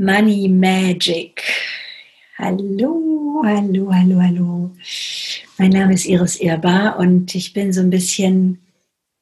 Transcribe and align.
Money 0.00 0.48
Magic. 0.48 1.42
Hallo, 2.38 3.42
hallo, 3.44 3.92
hallo, 3.92 4.18
hallo. 4.18 4.70
Mein 5.58 5.72
Name 5.72 5.92
ist 5.92 6.06
Iris 6.06 6.36
Ehrbar 6.36 6.98
und 6.98 7.34
ich 7.34 7.52
bin 7.52 7.70
so 7.70 7.82
ein 7.82 7.90
bisschen 7.90 8.58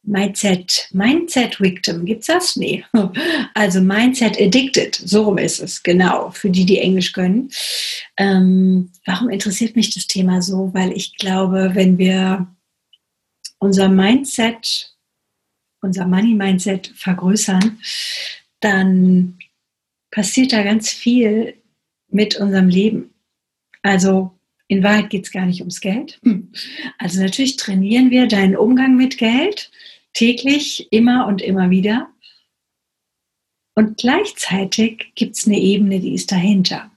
Mindset, 0.04 0.88
Mindset 0.92 1.60
Victim. 1.60 2.04
Gibt's 2.04 2.28
das? 2.28 2.54
Nee. 2.54 2.84
Also 3.54 3.80
Mindset 3.80 4.40
Addicted. 4.40 4.94
So 4.94 5.24
rum 5.24 5.38
ist 5.38 5.58
es. 5.58 5.82
Genau. 5.82 6.30
Für 6.30 6.48
die, 6.48 6.64
die 6.64 6.78
Englisch 6.78 7.12
können. 7.12 7.50
Ähm, 8.16 8.92
warum 9.04 9.30
interessiert 9.30 9.74
mich 9.74 9.92
das 9.92 10.06
Thema 10.06 10.40
so? 10.42 10.70
Weil 10.74 10.92
ich 10.92 11.16
glaube, 11.16 11.70
wenn 11.74 11.98
wir 11.98 12.46
unser 13.58 13.88
Mindset, 13.88 14.94
unser 15.80 16.06
Money 16.06 16.34
Mindset 16.34 16.92
vergrößern, 16.94 17.80
dann 18.60 19.37
passiert 20.18 20.52
da 20.52 20.64
ganz 20.64 20.90
viel 20.90 21.54
mit 22.08 22.34
unserem 22.40 22.68
Leben. 22.68 23.14
Also 23.82 24.36
in 24.66 24.82
Wahrheit 24.82 25.10
geht 25.10 25.26
es 25.26 25.30
gar 25.30 25.46
nicht 25.46 25.60
ums 25.60 25.80
Geld. 25.80 26.18
Also 26.98 27.22
natürlich 27.22 27.54
trainieren 27.54 28.10
wir 28.10 28.26
deinen 28.26 28.56
Umgang 28.56 28.96
mit 28.96 29.16
Geld 29.16 29.70
täglich, 30.14 30.88
immer 30.90 31.28
und 31.28 31.40
immer 31.40 31.70
wieder. 31.70 32.08
Und 33.76 33.98
gleichzeitig 33.98 35.12
gibt 35.14 35.36
es 35.36 35.46
eine 35.46 35.60
Ebene, 35.60 36.00
die 36.00 36.14
ist 36.14 36.32
dahinter. 36.32 36.90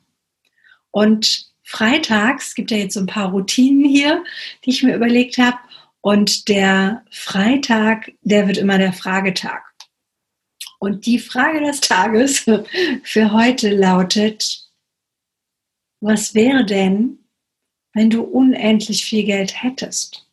Und 0.89 1.45
freitags 1.63 2.55
gibt 2.55 2.71
ja 2.71 2.77
jetzt 2.77 2.95
so 2.95 3.01
ein 3.01 3.05
paar 3.05 3.29
Routinen 3.29 3.87
hier, 3.87 4.23
die 4.65 4.71
ich 4.71 4.81
mir 4.81 4.95
überlegt 4.95 5.37
habe. 5.37 5.59
Und 6.01 6.47
der 6.47 7.05
Freitag, 7.11 8.13
der 8.23 8.47
wird 8.47 8.57
immer 8.57 8.79
der 8.79 8.93
Fragetag. 8.93 9.70
Und 10.83 11.05
die 11.05 11.19
Frage 11.19 11.61
des 11.61 11.79
Tages 11.79 12.45
für 13.03 13.31
heute 13.31 13.69
lautet, 13.69 14.67
was 16.01 16.33
wäre 16.33 16.65
denn, 16.65 17.19
wenn 17.93 18.09
du 18.09 18.23
unendlich 18.23 19.05
viel 19.05 19.23
Geld 19.23 19.61
hättest 19.61 20.27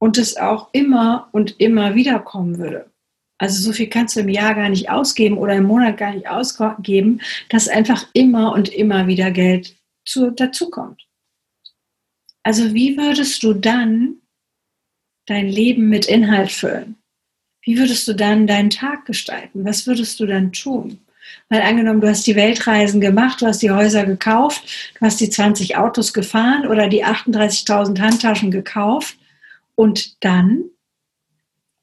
und 0.00 0.16
es 0.16 0.38
auch 0.38 0.70
immer 0.72 1.28
und 1.32 1.60
immer 1.60 1.94
wieder 1.94 2.18
kommen 2.18 2.56
würde? 2.56 2.90
Also 3.36 3.62
so 3.62 3.72
viel 3.72 3.90
kannst 3.90 4.16
du 4.16 4.20
im 4.20 4.30
Jahr 4.30 4.54
gar 4.54 4.70
nicht 4.70 4.88
ausgeben 4.88 5.36
oder 5.36 5.54
im 5.54 5.64
Monat 5.64 5.98
gar 5.98 6.14
nicht 6.14 6.28
ausgeben, 6.28 7.20
dass 7.50 7.68
einfach 7.68 8.08
immer 8.14 8.52
und 8.52 8.70
immer 8.70 9.06
wieder 9.06 9.30
Geld 9.30 9.76
zu, 10.06 10.30
dazukommt. 10.30 11.06
Also 12.42 12.72
wie 12.72 12.96
würdest 12.96 13.42
du 13.42 13.52
dann 13.52 14.22
dein 15.26 15.46
Leben 15.46 15.90
mit 15.90 16.06
Inhalt 16.06 16.50
füllen? 16.50 16.96
Wie 17.68 17.76
würdest 17.76 18.08
du 18.08 18.14
dann 18.14 18.46
deinen 18.46 18.70
Tag 18.70 19.04
gestalten? 19.04 19.62
Was 19.62 19.86
würdest 19.86 20.18
du 20.20 20.24
dann 20.24 20.52
tun? 20.52 21.00
Weil 21.50 21.60
angenommen, 21.60 22.00
du 22.00 22.08
hast 22.08 22.26
die 22.26 22.34
Weltreisen 22.34 22.98
gemacht, 22.98 23.42
du 23.42 23.46
hast 23.46 23.60
die 23.60 23.70
Häuser 23.70 24.06
gekauft, 24.06 24.62
du 24.98 25.04
hast 25.04 25.20
die 25.20 25.28
20 25.28 25.76
Autos 25.76 26.14
gefahren 26.14 26.66
oder 26.66 26.88
die 26.88 27.04
38.000 27.04 28.00
Handtaschen 28.00 28.50
gekauft 28.50 29.18
und 29.74 30.24
dann, 30.24 30.64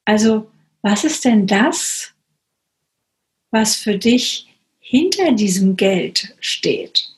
also 0.05 0.49
was 0.81 1.03
ist 1.03 1.23
denn 1.23 1.45
das, 1.45 2.15
was 3.51 3.75
für 3.75 3.99
dich 3.99 4.47
hinter 4.79 5.33
diesem 5.33 5.75
Geld 5.77 6.35
steht? 6.39 7.11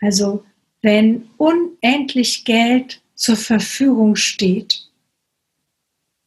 Also 0.00 0.44
wenn 0.82 1.30
unendlich 1.36 2.44
Geld 2.44 3.00
zur 3.14 3.36
Verfügung 3.36 4.16
steht, 4.16 4.83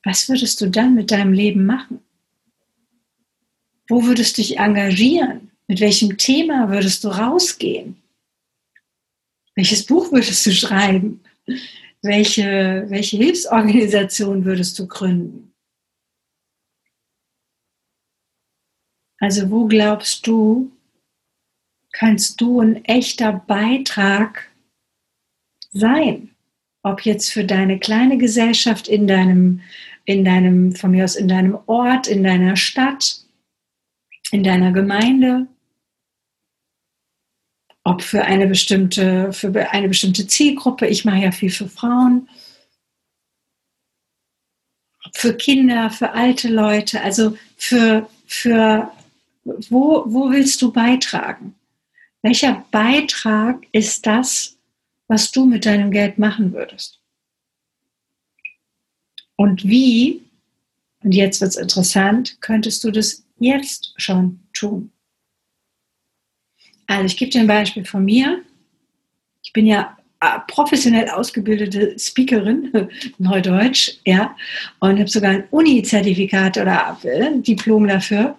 was 0.04 0.30
würdest 0.30 0.62
du 0.62 0.70
dann 0.70 0.96
mit 0.96 1.12
deinem 1.12 1.34
Leben 1.34 1.66
machen? 1.66 2.00
Wo 3.88 4.04
würdest 4.06 4.38
du 4.38 4.42
dich 4.42 4.58
engagieren? 4.58 5.52
Mit 5.68 5.80
welchem 5.80 6.18
Thema 6.18 6.70
würdest 6.70 7.04
du 7.04 7.10
rausgehen? 7.10 8.02
Welches 9.56 9.86
Buch 9.86 10.12
würdest 10.12 10.46
du 10.46 10.52
schreiben? 10.52 11.22
Welche, 12.02 12.86
welche 12.90 13.18
Hilfsorganisation 13.18 14.46
würdest 14.46 14.78
du 14.78 14.88
gründen? 14.88 15.54
Also 19.20 19.50
wo 19.50 19.66
glaubst 19.66 20.28
du, 20.28 20.72
kannst 21.92 22.40
du 22.40 22.62
ein 22.62 22.86
echter 22.86 23.34
Beitrag 23.34 24.52
sein? 25.72 26.37
Ob 26.88 27.02
jetzt 27.02 27.32
für 27.32 27.44
deine 27.44 27.80
kleine 27.80 28.18
Gesellschaft 28.18 28.88
in 28.88 29.08
deinem 29.08 29.62
in 30.08 30.24
deinem, 30.24 30.74
von 30.74 30.92
mir 30.92 31.04
aus 31.04 31.18
in 31.18 31.28
deinem 31.28 31.60
Ort, 31.66 32.08
in 32.08 32.24
deiner 32.24 32.56
Stadt, 32.56 33.26
in 34.32 34.42
deiner 34.42 34.72
Gemeinde, 34.72 35.48
ob 37.84 38.02
für 38.02 38.24
eine 38.24 38.48
bestimmte, 38.48 39.34
für 39.34 39.70
eine 39.72 39.90
bestimmte 39.90 40.26
Zielgruppe, 40.26 40.88
ich 40.88 41.04
mache 41.04 41.24
ja 41.24 41.32
viel 41.32 41.50
für 41.50 41.68
Frauen, 41.68 42.30
für 45.14 45.36
Kinder, 45.36 45.90
für 45.90 46.12
alte 46.12 46.48
Leute, 46.48 47.02
also 47.02 47.38
für, 47.58 48.10
für 48.26 48.90
wo, 49.44 50.04
wo 50.08 50.32
willst 50.32 50.62
du 50.62 50.72
beitragen? 50.72 51.54
Welcher 52.22 52.66
Beitrag 52.72 53.66
ist 53.74 54.06
das, 54.06 54.57
was 55.08 55.32
du 55.32 55.46
mit 55.46 55.66
deinem 55.66 55.92
Geld 55.92 56.18
machen 56.18 56.54
würdest? 56.54 57.00
Und 59.36 59.64
wie, 59.64 60.24
und 61.04 61.14
jetzt 61.14 61.42
wird 61.42 61.52
es 61.52 61.58
interessant, 61.58 62.42
könntest 62.42 62.84
du 62.84 62.92
das 62.92 63.24
jetzt 63.38 63.94
schon 63.98 64.40
tun? 64.54 64.92
Also 66.88 67.06
ich 67.06 67.18
gebe 67.18 67.32
dir 67.32 67.42
ein 67.42 67.48
Beispiel 67.48 67.86
von 67.86 68.04
mir. 68.04 68.42
Ich 69.44 69.54
bin 69.54 69.66
ja 69.66 69.98
äh, 70.20 70.40
professionell 70.48 71.10
ausgebildete 71.10 71.98
Speakerin, 72.00 72.90
Neudeutsch, 73.20 74.00
ja, 74.06 74.36
und 74.80 74.98
habe 74.98 75.08
sogar 75.08 75.32
ein 75.32 75.48
Uni-Zertifikat 75.52 76.58
oder 76.58 76.98
ein 77.04 77.44
Diplom 77.44 77.88
dafür. 77.88 78.36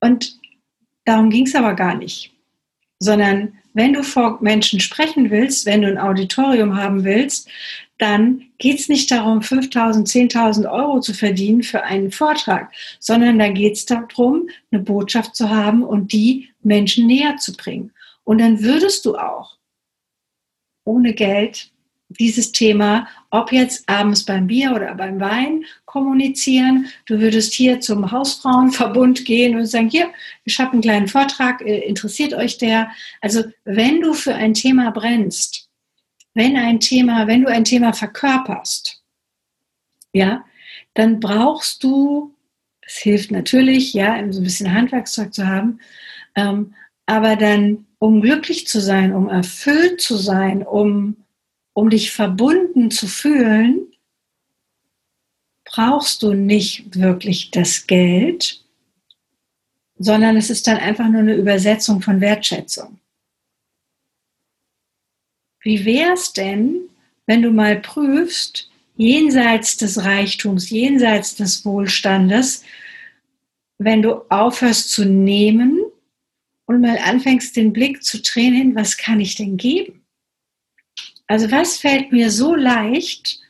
Und 0.00 0.38
darum 1.04 1.30
ging 1.30 1.46
es 1.46 1.54
aber 1.54 1.74
gar 1.74 1.96
nicht, 1.96 2.32
sondern 2.98 3.56
wenn 3.74 3.92
du 3.92 4.02
vor 4.02 4.38
Menschen 4.40 4.80
sprechen 4.80 5.30
willst, 5.30 5.66
wenn 5.66 5.82
du 5.82 5.88
ein 5.88 5.98
Auditorium 5.98 6.76
haben 6.76 7.04
willst, 7.04 7.48
dann 7.98 8.42
geht 8.58 8.80
es 8.80 8.88
nicht 8.88 9.10
darum, 9.10 9.40
5.000, 9.40 10.06
10.000 10.32 10.70
Euro 10.70 11.00
zu 11.00 11.14
verdienen 11.14 11.62
für 11.62 11.84
einen 11.84 12.10
Vortrag, 12.10 12.72
sondern 12.98 13.38
da 13.38 13.48
geht 13.48 13.74
es 13.74 13.86
darum, 13.86 14.48
eine 14.70 14.82
Botschaft 14.82 15.36
zu 15.36 15.50
haben 15.50 15.82
und 15.82 16.12
die 16.12 16.50
Menschen 16.62 17.06
näher 17.06 17.36
zu 17.36 17.52
bringen. 17.52 17.92
Und 18.24 18.40
dann 18.40 18.62
würdest 18.62 19.04
du 19.04 19.16
auch 19.16 19.56
ohne 20.84 21.14
Geld 21.14 21.71
dieses 22.18 22.52
Thema, 22.52 23.08
ob 23.30 23.52
jetzt 23.52 23.88
abends 23.88 24.24
beim 24.24 24.46
Bier 24.46 24.72
oder 24.74 24.94
beim 24.94 25.20
Wein 25.20 25.64
kommunizieren. 25.84 26.86
Du 27.06 27.20
würdest 27.20 27.54
hier 27.54 27.80
zum 27.80 28.10
Hausfrauenverbund 28.10 29.24
gehen 29.24 29.56
und 29.56 29.66
sagen, 29.66 29.88
hier, 29.88 30.10
ich 30.44 30.58
habe 30.58 30.72
einen 30.72 30.82
kleinen 30.82 31.08
Vortrag, 31.08 31.60
äh, 31.62 31.78
interessiert 31.80 32.34
euch 32.34 32.58
der? 32.58 32.90
Also 33.20 33.44
wenn 33.64 34.00
du 34.00 34.14
für 34.14 34.34
ein 34.34 34.54
Thema 34.54 34.90
brennst, 34.90 35.68
wenn 36.34 36.56
ein 36.56 36.80
Thema, 36.80 37.26
wenn 37.26 37.42
du 37.42 37.48
ein 37.48 37.64
Thema 37.64 37.92
verkörperst, 37.92 39.02
ja, 40.12 40.44
dann 40.94 41.20
brauchst 41.20 41.82
du, 41.84 42.34
es 42.80 42.96
hilft 42.96 43.30
natürlich, 43.30 43.92
ja, 43.94 44.16
so 44.30 44.40
ein 44.40 44.44
bisschen 44.44 44.72
Handwerkszeug 44.72 45.32
zu 45.32 45.46
haben, 45.46 45.80
ähm, 46.34 46.74
aber 47.06 47.36
dann, 47.36 47.86
um 47.98 48.20
glücklich 48.20 48.66
zu 48.66 48.80
sein, 48.80 49.14
um 49.14 49.28
erfüllt 49.28 50.00
zu 50.00 50.16
sein, 50.16 50.62
um, 50.62 51.16
um 51.74 51.90
dich 51.90 52.10
verbunden 52.12 52.90
zu 52.90 53.06
fühlen, 53.06 53.92
brauchst 55.64 56.22
du 56.22 56.34
nicht 56.34 56.98
wirklich 56.98 57.50
das 57.50 57.86
Geld, 57.86 58.62
sondern 59.98 60.36
es 60.36 60.50
ist 60.50 60.66
dann 60.66 60.76
einfach 60.76 61.08
nur 61.08 61.20
eine 61.20 61.36
Übersetzung 61.36 62.02
von 62.02 62.20
Wertschätzung. 62.20 62.98
Wie 65.60 65.84
wäre 65.84 66.12
es 66.12 66.32
denn, 66.32 66.88
wenn 67.26 67.42
du 67.42 67.50
mal 67.50 67.80
prüfst, 67.80 68.68
jenseits 68.96 69.76
des 69.76 70.04
Reichtums, 70.04 70.70
jenseits 70.70 71.36
des 71.36 71.64
Wohlstandes, 71.64 72.64
wenn 73.78 74.02
du 74.02 74.28
aufhörst 74.28 74.90
zu 74.90 75.04
nehmen 75.04 75.80
und 76.66 76.80
mal 76.80 76.98
anfängst, 76.98 77.56
den 77.56 77.72
Blick 77.72 78.02
zu 78.02 78.20
drehen, 78.20 78.74
was 78.74 78.96
kann 78.96 79.20
ich 79.20 79.36
denn 79.36 79.56
geben? 79.56 80.01
Also 81.32 81.50
was 81.50 81.78
fällt 81.78 82.12
mir 82.12 82.30
so 82.30 82.54
leicht? 82.54 83.40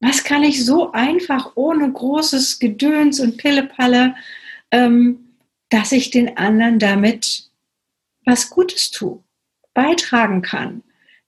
Was 0.00 0.24
kann 0.24 0.42
ich 0.42 0.64
so 0.64 0.90
einfach 0.90 1.52
ohne 1.54 1.92
großes 1.92 2.58
Gedöns 2.58 3.20
und 3.20 3.36
Pillepalle, 3.36 4.16
ähm, 4.72 5.36
dass 5.68 5.92
ich 5.92 6.10
den 6.10 6.36
anderen 6.36 6.80
damit 6.80 7.44
was 8.24 8.50
Gutes 8.50 8.90
tue, 8.90 9.22
beitragen 9.72 10.42
kann? 10.42 10.82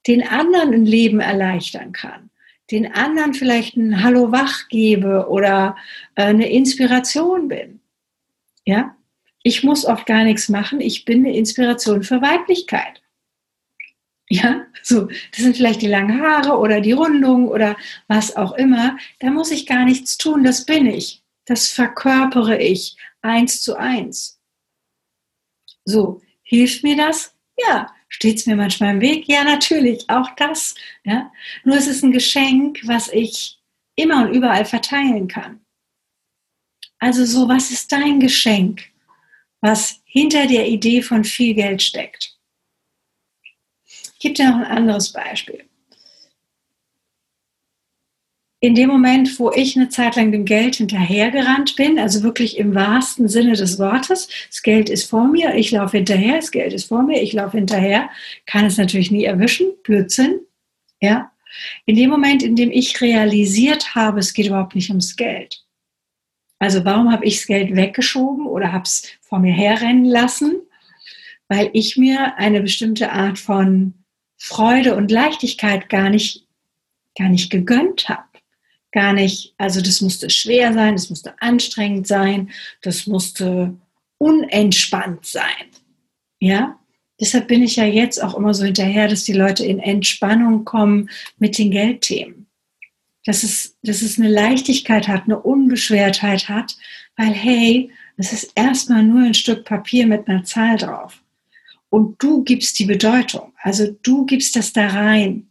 den 0.07 0.27
anderen 0.27 0.73
ein 0.73 0.85
Leben 0.85 1.19
erleichtern 1.19 1.91
kann, 1.91 2.29
den 2.71 2.91
anderen 2.93 3.33
vielleicht 3.33 3.75
ein 3.75 4.03
Hallo 4.03 4.31
wach 4.31 4.67
gebe 4.69 5.27
oder 5.29 5.75
äh, 6.15 6.23
eine 6.23 6.49
Inspiration 6.49 7.47
bin. 7.47 7.79
Ja? 8.65 8.95
Ich 9.43 9.63
muss 9.63 9.85
oft 9.85 10.05
gar 10.05 10.23
nichts 10.23 10.49
machen. 10.49 10.81
Ich 10.81 11.05
bin 11.05 11.19
eine 11.19 11.35
Inspiration 11.35 12.03
für 12.03 12.21
Weiblichkeit. 12.21 13.01
Ja, 14.31 14.67
so, 14.83 15.05
das 15.05 15.41
sind 15.41 15.57
vielleicht 15.57 15.81
die 15.81 15.87
langen 15.87 16.21
Haare 16.21 16.57
oder 16.59 16.81
die 16.81 16.91
Rundung 16.91 17.47
oder 17.47 17.75
was 18.07 18.35
auch 18.35 18.51
immer. 18.53 18.97
Da 19.19 19.31
muss 19.31 19.49
ich 19.49 19.65
gar 19.65 19.85
nichts 19.85 20.17
tun. 20.17 20.43
Das 20.43 20.65
bin 20.65 20.85
ich. 20.85 21.23
Das 21.45 21.69
verkörpere 21.69 22.59
ich 22.61 22.95
eins 23.21 23.61
zu 23.61 23.75
eins. 23.75 24.39
So, 25.85 26.21
hilft 26.43 26.83
mir 26.83 26.95
das? 26.95 27.35
Ja. 27.57 27.91
Steht 28.11 28.37
es 28.37 28.47
mir 28.47 28.55
manchmal 28.55 28.95
im 28.95 29.01
Weg? 29.01 29.27
Ja, 29.27 29.43
natürlich, 29.43 30.09
auch 30.09 30.29
das. 30.35 30.73
Ja? 31.03 31.31
Nur 31.63 31.77
es 31.77 31.87
ist 31.87 32.03
ein 32.03 32.11
Geschenk, 32.11 32.81
was 32.85 33.07
ich 33.09 33.59
immer 33.95 34.23
und 34.25 34.33
überall 34.33 34.65
verteilen 34.65 35.27
kann. 35.27 35.61
Also 36.97 37.25
so, 37.25 37.47
was 37.47 37.71
ist 37.71 37.91
dein 37.91 38.19
Geschenk, 38.19 38.83
was 39.61 40.01
hinter 40.05 40.47
der 40.47 40.67
Idee 40.67 41.01
von 41.01 41.23
viel 41.23 41.53
Geld 41.53 41.81
steckt? 41.83 42.28
Ich 44.19 44.23
gebe 44.23 44.33
dir 44.33 44.49
noch 44.49 44.57
ein 44.57 44.65
anderes 44.65 45.13
Beispiel. 45.13 45.63
In 48.59 48.75
dem 48.75 48.89
Moment, 48.89 49.39
wo 49.39 49.49
ich 49.53 49.77
eine 49.77 49.87
Zeit 49.87 50.17
lang 50.17 50.33
dem 50.33 50.43
Geld 50.43 50.75
hinterhergerannt 50.75 51.77
bin, 51.77 51.97
also 51.97 52.21
wirklich 52.21 52.57
im 52.57 52.75
wahrsten 52.75 53.29
Sinne 53.29 53.53
des 53.53 53.79
Wortes, 53.79 54.27
das 54.49 54.61
Geld 54.61 54.89
ist 54.89 55.09
vor 55.09 55.29
mir, 55.29 55.55
ich 55.55 55.71
laufe 55.71 55.95
hinterher, 55.95 56.35
das 56.35 56.51
Geld 56.51 56.73
ist 56.73 56.89
vor 56.89 57.03
mir, 57.03 57.21
ich 57.21 57.31
laufe 57.31 57.55
hinterher, 57.55 58.09
kann 58.45 58.65
es 58.65 58.75
natürlich 58.75 59.09
nie 59.09 59.23
erwischen, 59.23 59.71
Blödsinn, 59.83 60.41
ja. 60.99 61.31
In 61.85 61.95
dem 61.95 62.09
Moment, 62.09 62.43
in 62.43 62.57
dem 62.57 62.71
ich 62.71 62.99
realisiert 62.99 63.95
habe, 63.95 64.19
es 64.19 64.33
geht 64.33 64.47
überhaupt 64.47 64.75
nicht 64.75 64.89
ums 64.89 65.15
Geld, 65.15 65.63
also 66.59 66.83
warum 66.83 67.09
habe 67.09 67.23
ich 67.23 67.37
das 67.37 67.47
Geld 67.47 67.73
weggeschoben 67.73 68.45
oder 68.45 68.73
habe 68.73 68.83
es 68.83 69.07
vor 69.21 69.39
mir 69.39 69.53
herrennen 69.53 70.03
lassen? 70.03 70.59
Weil 71.47 71.69
ich 71.71 71.95
mir 71.95 72.37
eine 72.37 72.59
bestimmte 72.61 73.13
Art 73.13 73.39
von 73.39 73.98
Freude 74.39 74.95
und 74.95 75.11
Leichtigkeit 75.11 75.89
gar 75.89 76.09
nicht, 76.09 76.47
gar 77.17 77.29
nicht 77.29 77.49
gegönnt 77.51 78.09
habe. 78.09 78.23
Gar 78.91 79.13
nicht, 79.13 79.53
also 79.59 79.81
das 79.81 80.01
musste 80.01 80.31
schwer 80.31 80.73
sein, 80.73 80.95
das 80.95 81.11
musste 81.11 81.39
anstrengend 81.39 82.07
sein, 82.07 82.49
das 82.81 83.05
musste 83.05 83.75
unentspannt 84.17 85.27
sein. 85.27 85.45
Ja, 86.39 86.79
deshalb 87.21 87.47
bin 87.47 87.61
ich 87.61 87.75
ja 87.75 87.85
jetzt 87.85 88.23
auch 88.23 88.33
immer 88.33 88.55
so 88.55 88.65
hinterher, 88.65 89.07
dass 89.07 89.25
die 89.25 89.33
Leute 89.33 89.63
in 89.63 89.77
Entspannung 89.77 90.65
kommen 90.65 91.11
mit 91.37 91.59
den 91.59 91.69
Geldthemen 91.69 92.39
dass 93.25 93.43
es, 93.43 93.77
dass 93.83 94.01
es 94.01 94.17
eine 94.17 94.29
Leichtigkeit 94.29 95.07
hat, 95.07 95.25
eine 95.25 95.39
Unbeschwertheit 95.39 96.49
hat, 96.49 96.77
weil 97.15 97.31
hey, 97.31 97.91
es 98.17 98.33
ist 98.33 98.51
erstmal 98.55 99.03
nur 99.03 99.21
ein 99.21 99.33
Stück 99.33 99.65
Papier 99.65 100.07
mit 100.07 100.27
einer 100.27 100.43
Zahl 100.43 100.77
drauf. 100.77 101.21
Und 101.89 102.21
du 102.21 102.43
gibst 102.43 102.77
die 102.79 102.85
Bedeutung, 102.85 103.53
also 103.61 103.87
du 104.03 104.25
gibst 104.25 104.55
das 104.55 104.73
da 104.73 104.87
rein. 104.87 105.49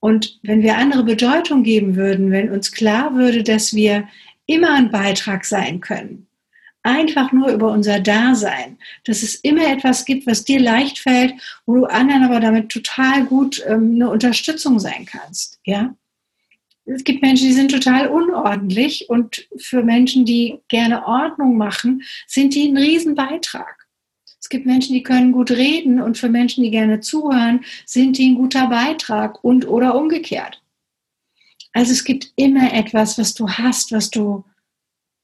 Und 0.00 0.38
wenn 0.42 0.62
wir 0.62 0.76
andere 0.76 1.04
Bedeutung 1.04 1.62
geben 1.62 1.96
würden, 1.96 2.30
wenn 2.30 2.50
uns 2.50 2.72
klar 2.72 3.14
würde, 3.14 3.42
dass 3.42 3.74
wir 3.74 4.06
immer 4.46 4.74
ein 4.74 4.90
Beitrag 4.90 5.46
sein 5.46 5.80
können, 5.80 6.26
einfach 6.82 7.32
nur 7.32 7.48
über 7.48 7.72
unser 7.72 7.98
Dasein, 8.00 8.76
dass 9.04 9.22
es 9.22 9.36
immer 9.36 9.66
etwas 9.72 10.04
gibt, 10.04 10.26
was 10.26 10.44
dir 10.44 10.60
leicht 10.60 10.98
fällt, 10.98 11.32
wo 11.64 11.76
du 11.76 11.84
anderen 11.86 12.24
aber 12.24 12.40
damit 12.40 12.68
total 12.68 13.24
gut 13.24 13.64
ähm, 13.66 13.94
eine 13.94 14.10
Unterstützung 14.10 14.78
sein 14.78 15.06
kannst, 15.06 15.58
ja, 15.64 15.94
es 16.86 17.04
gibt 17.04 17.22
Menschen, 17.22 17.46
die 17.46 17.54
sind 17.54 17.70
total 17.70 18.08
unordentlich 18.08 19.08
und 19.08 19.48
für 19.56 19.82
Menschen, 19.82 20.26
die 20.26 20.60
gerne 20.68 21.06
Ordnung 21.06 21.56
machen, 21.56 22.02
sind 22.26 22.54
die 22.54 22.68
ein 22.68 22.76
Riesenbeitrag. 22.76 23.83
Es 24.44 24.50
gibt 24.50 24.66
Menschen, 24.66 24.92
die 24.92 25.02
können 25.02 25.32
gut 25.32 25.50
reden 25.50 26.02
und 26.02 26.18
für 26.18 26.28
Menschen, 26.28 26.62
die 26.64 26.70
gerne 26.70 27.00
zuhören, 27.00 27.64
sind 27.86 28.18
die 28.18 28.28
ein 28.28 28.34
guter 28.34 28.66
Beitrag 28.68 29.42
und 29.42 29.66
oder 29.66 29.94
umgekehrt. 29.94 30.62
Also 31.72 31.92
es 31.92 32.04
gibt 32.04 32.30
immer 32.36 32.70
etwas, 32.74 33.16
was 33.16 33.32
du 33.32 33.48
hast, 33.48 33.90
was 33.92 34.10
du, 34.10 34.44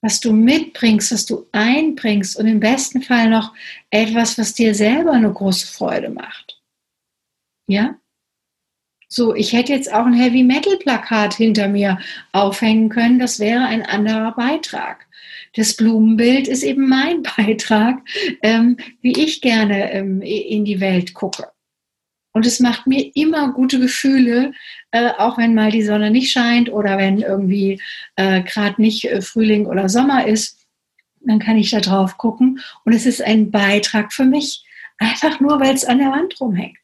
was 0.01 0.21
du 0.21 0.33
mitbringst, 0.33 1.13
was 1.13 1.27
du 1.27 1.47
einbringst 1.53 2.39
und 2.39 2.47
im 2.47 2.61
besten 2.61 3.03
Fall 3.03 3.29
noch 3.29 3.53
etwas, 3.91 4.39
was 4.39 4.55
dir 4.55 4.75
selber 4.75 5.13
eine 5.13 5.31
große 5.31 5.67
Freude 5.67 6.09
macht. 6.09 6.59
Ja? 7.67 8.00
So, 9.13 9.35
ich 9.35 9.53
hätte 9.53 9.73
jetzt 9.73 9.93
auch 9.93 10.07
ein 10.07 10.15
Heavy 10.15 10.45
Metal 10.45 10.77
Plakat 10.77 11.35
hinter 11.35 11.67
mir 11.67 11.99
aufhängen 12.31 12.89
können. 12.91 13.19
Das 13.19 13.41
wäre 13.41 13.65
ein 13.65 13.85
anderer 13.85 14.33
Beitrag. 14.37 15.09
Das 15.57 15.75
Blumenbild 15.75 16.47
ist 16.47 16.63
eben 16.63 16.89
mein 16.89 17.23
Beitrag, 17.37 17.99
ähm, 18.43 18.77
wie 19.01 19.21
ich 19.21 19.41
gerne 19.41 19.91
ähm, 19.93 20.23
in 20.23 20.65
die 20.65 20.79
Welt 20.81 21.13
gucke. 21.15 21.49
Und 22.33 22.47
es 22.47 22.61
macht 22.61 22.87
mir 22.87 23.11
immer 23.17 23.53
gute 23.53 23.81
Gefühle, 23.81 24.53
äh, 24.93 25.11
auch 25.19 25.39
wenn 25.39 25.55
mal 25.55 25.73
die 25.73 25.83
Sonne 25.83 26.13
nicht 26.13 26.31
scheint 26.31 26.71
oder 26.71 26.97
wenn 26.97 27.19
irgendwie 27.19 27.83
äh, 28.15 28.43
gerade 28.43 28.81
nicht 28.81 29.07
äh, 29.07 29.21
Frühling 29.23 29.67
oder 29.67 29.89
Sommer 29.89 30.29
ist. 30.29 30.65
Dann 31.23 31.41
kann 31.41 31.59
ich 31.59 31.73
da 31.73 31.81
drauf 31.81 32.17
gucken 32.17 32.61
und 32.85 32.93
es 32.93 33.07
ist 33.07 33.21
ein 33.21 33.51
Beitrag 33.51 34.13
für 34.13 34.25
mich, 34.25 34.65
einfach 34.99 35.41
nur, 35.41 35.59
weil 35.59 35.75
es 35.75 35.85
an 35.85 35.99
der 35.99 36.13
Wand 36.13 36.41
rumhängt. 36.41 36.79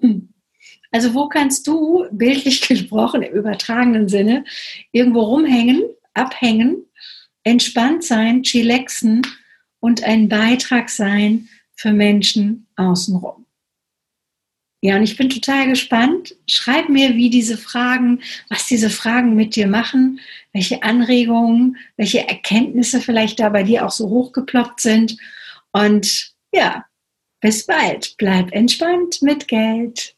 Hm. 0.00 0.34
Also 0.90 1.14
wo 1.14 1.28
kannst 1.28 1.66
du, 1.66 2.06
bildlich 2.10 2.60
gesprochen, 2.68 3.22
im 3.22 3.34
übertragenen 3.34 4.08
Sinne, 4.08 4.44
irgendwo 4.92 5.20
rumhängen, 5.20 5.82
abhängen, 6.14 6.84
entspannt 7.44 8.04
sein, 8.04 8.42
chillaxen 8.42 9.22
und 9.80 10.02
ein 10.02 10.28
Beitrag 10.28 10.88
sein 10.88 11.48
für 11.74 11.92
Menschen 11.92 12.66
außenrum? 12.76 13.44
Ja, 14.80 14.96
und 14.96 15.02
ich 15.02 15.16
bin 15.16 15.28
total 15.28 15.66
gespannt. 15.68 16.36
Schreib 16.46 16.88
mir, 16.88 17.16
wie 17.16 17.30
diese 17.30 17.58
Fragen, 17.58 18.20
was 18.48 18.66
diese 18.68 18.90
Fragen 18.90 19.34
mit 19.34 19.56
dir 19.56 19.66
machen, 19.66 20.20
welche 20.52 20.84
Anregungen, 20.84 21.76
welche 21.96 22.28
Erkenntnisse 22.28 23.00
vielleicht 23.00 23.40
da 23.40 23.48
bei 23.48 23.64
dir 23.64 23.84
auch 23.84 23.90
so 23.90 24.08
hochgeploppt 24.08 24.80
sind. 24.80 25.16
Und 25.72 26.32
ja, 26.52 26.84
bis 27.40 27.66
bald. 27.66 28.14
Bleib 28.18 28.52
entspannt 28.52 29.20
mit 29.20 29.48
Geld. 29.48 30.14